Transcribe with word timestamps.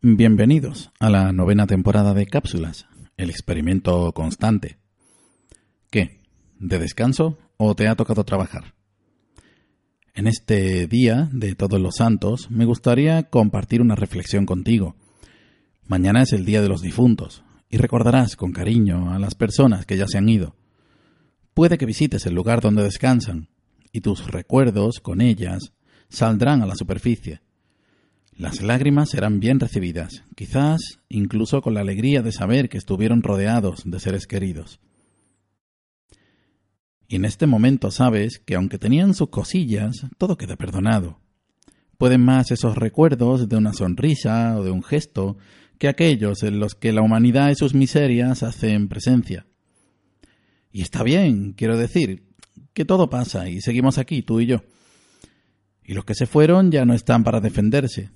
Bienvenidos 0.00 0.92
a 1.00 1.10
la 1.10 1.32
novena 1.32 1.66
temporada 1.66 2.14
de 2.14 2.24
Cápsulas, 2.26 2.86
el 3.16 3.30
experimento 3.30 4.12
constante. 4.12 4.78
¿Qué? 5.90 6.20
¿De 6.60 6.78
descanso 6.78 7.36
o 7.56 7.74
te 7.74 7.88
ha 7.88 7.96
tocado 7.96 8.22
trabajar? 8.22 8.74
En 10.14 10.28
este 10.28 10.86
día 10.86 11.28
de 11.32 11.56
Todos 11.56 11.80
los 11.80 11.96
Santos 11.96 12.48
me 12.48 12.64
gustaría 12.64 13.24
compartir 13.24 13.82
una 13.82 13.96
reflexión 13.96 14.46
contigo. 14.46 14.94
Mañana 15.88 16.22
es 16.22 16.32
el 16.32 16.44
Día 16.44 16.62
de 16.62 16.68
los 16.68 16.80
Difuntos 16.80 17.42
y 17.68 17.78
recordarás 17.78 18.36
con 18.36 18.52
cariño 18.52 19.12
a 19.12 19.18
las 19.18 19.34
personas 19.34 19.84
que 19.84 19.96
ya 19.96 20.06
se 20.06 20.18
han 20.18 20.28
ido. 20.28 20.54
Puede 21.54 21.76
que 21.76 21.86
visites 21.86 22.24
el 22.24 22.36
lugar 22.36 22.60
donde 22.60 22.84
descansan 22.84 23.48
y 23.90 24.00
tus 24.00 24.28
recuerdos 24.28 25.00
con 25.00 25.20
ellas 25.20 25.72
saldrán 26.08 26.62
a 26.62 26.66
la 26.66 26.76
superficie 26.76 27.40
las 28.38 28.62
lágrimas 28.62 29.10
serán 29.10 29.40
bien 29.40 29.58
recibidas, 29.58 30.22
quizás 30.36 31.00
incluso 31.08 31.60
con 31.60 31.74
la 31.74 31.80
alegría 31.80 32.22
de 32.22 32.30
saber 32.30 32.68
que 32.68 32.78
estuvieron 32.78 33.24
rodeados 33.24 33.82
de 33.84 33.98
seres 33.98 34.28
queridos. 34.28 34.78
Y 37.08 37.16
en 37.16 37.24
este 37.24 37.48
momento 37.48 37.90
sabes 37.90 38.38
que 38.38 38.54
aunque 38.54 38.78
tenían 38.78 39.14
sus 39.14 39.30
cosillas, 39.30 40.06
todo 40.18 40.36
queda 40.36 40.54
perdonado. 40.54 41.18
Pueden 41.96 42.24
más 42.24 42.52
esos 42.52 42.76
recuerdos 42.76 43.48
de 43.48 43.56
una 43.56 43.72
sonrisa 43.72 44.56
o 44.56 44.62
de 44.62 44.70
un 44.70 44.84
gesto 44.84 45.36
que 45.78 45.88
aquellos 45.88 46.44
en 46.44 46.60
los 46.60 46.76
que 46.76 46.92
la 46.92 47.02
humanidad 47.02 47.50
y 47.50 47.56
sus 47.56 47.74
miserias 47.74 48.44
hacen 48.44 48.88
presencia. 48.88 49.46
Y 50.70 50.82
está 50.82 51.02
bien, 51.02 51.54
quiero 51.54 51.76
decir, 51.76 52.22
que 52.72 52.84
todo 52.84 53.10
pasa 53.10 53.48
y 53.48 53.60
seguimos 53.62 53.98
aquí, 53.98 54.22
tú 54.22 54.38
y 54.38 54.46
yo. 54.46 54.62
Y 55.82 55.94
los 55.94 56.04
que 56.04 56.14
se 56.14 56.26
fueron 56.26 56.70
ya 56.70 56.84
no 56.84 56.94
están 56.94 57.24
para 57.24 57.40
defenderse, 57.40 58.10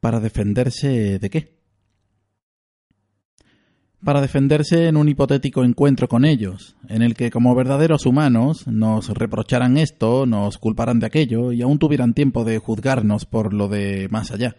¿Para 0.00 0.18
defenderse 0.18 1.18
de 1.18 1.30
qué? 1.30 1.60
Para 4.02 4.22
defenderse 4.22 4.88
en 4.88 4.96
un 4.96 5.10
hipotético 5.10 5.62
encuentro 5.62 6.08
con 6.08 6.24
ellos, 6.24 6.74
en 6.88 7.02
el 7.02 7.14
que 7.14 7.30
como 7.30 7.54
verdaderos 7.54 8.06
humanos 8.06 8.66
nos 8.66 9.10
reprocharan 9.10 9.76
esto, 9.76 10.24
nos 10.24 10.56
culparan 10.56 11.00
de 11.00 11.06
aquello 11.06 11.52
y 11.52 11.60
aún 11.60 11.78
tuvieran 11.78 12.14
tiempo 12.14 12.44
de 12.44 12.56
juzgarnos 12.56 13.26
por 13.26 13.52
lo 13.52 13.68
de 13.68 14.08
más 14.10 14.30
allá. 14.30 14.56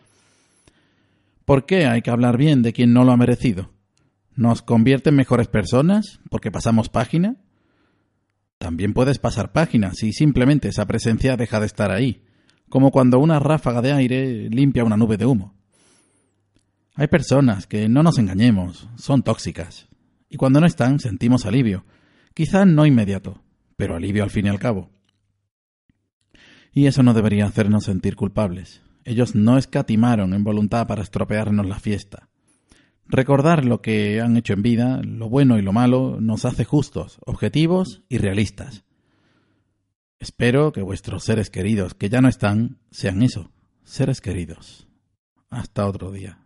¿Por 1.44 1.66
qué 1.66 1.88
hay 1.88 2.04
que 2.04 2.12
hablar 2.12 2.38
bien 2.38 2.62
de 2.62 2.72
quien 2.72 2.94
no 2.94 3.04
lo 3.04 3.12
ha 3.12 3.18
merecido? 3.18 3.72
¿Nos 4.36 4.62
convierte 4.62 5.10
en 5.10 5.16
mejores 5.16 5.48
personas 5.48 6.20
porque 6.30 6.52
pasamos 6.52 6.90
página? 6.90 7.38
También 8.60 8.94
puedes 8.94 9.18
pasar 9.18 9.52
página 9.52 9.96
si 9.96 10.14
simplemente 10.14 10.68
esa 10.68 10.86
presencia 10.86 11.36
deja 11.36 11.60
de 11.60 11.66
estar 11.66 11.92
ahí, 11.92 12.22
como 12.72 12.90
cuando 12.90 13.20
una 13.20 13.38
ráfaga 13.38 13.82
de 13.82 13.92
aire 13.92 14.50
limpia 14.50 14.86
una 14.86 14.96
nube 14.96 15.18
de 15.18 15.26
humo. 15.26 15.54
Hay 16.96 17.08
personas 17.08 17.68
que, 17.68 17.90
no 17.90 18.02
nos 18.02 18.18
engañemos, 18.18 18.88
son 18.96 19.24
tóxicas, 19.24 19.90
y 20.30 20.38
cuando 20.38 20.62
no 20.62 20.66
están 20.66 21.00
sentimos 21.00 21.46
alivio, 21.46 21.84
quizá 22.34 22.64
no 22.66 22.86
inmediato, 22.86 23.44
pero 23.76 23.96
alivio 23.96 24.24
al 24.24 24.30
fin 24.30 24.46
y 24.46 24.50
al 24.50 24.58
cabo. 24.58 24.90
Y 26.72 26.86
eso 26.86 27.04
no 27.04 27.14
debería 27.14 27.46
hacernos 27.46 27.84
sentir 27.84 28.16
culpables. 28.16 28.82
Ellos 29.04 29.36
no 29.36 29.58
escatimaron 29.58 30.34
en 30.34 30.46
voluntad 30.46 30.88
para 30.88 31.04
estropearnos 31.04 31.68
la 31.68 31.80
fiesta. 31.80 32.30
Recordar 33.06 33.66
lo 33.66 33.82
que 33.82 34.22
han 34.22 34.38
hecho 34.38 34.54
en 34.54 34.62
vida, 34.62 35.02
lo 35.04 35.28
bueno 35.28 35.60
y 35.60 35.62
lo 35.62 35.74
malo, 35.74 36.20
nos 36.22 36.46
hace 36.46 36.64
justos, 36.64 37.20
objetivos 37.26 38.04
y 38.08 38.18
realistas. 38.18 38.86
Espero 40.22 40.72
que 40.72 40.84
vuestros 40.84 41.24
seres 41.24 41.50
queridos 41.50 41.96
que 41.96 42.08
ya 42.08 42.22
no 42.22 42.30
están 42.30 42.78
sean 42.92 43.24
eso, 43.24 43.50
seres 43.84 44.22
queridos. 44.22 44.88
Hasta 45.50 45.88
otro 45.88 46.12
día. 46.12 46.46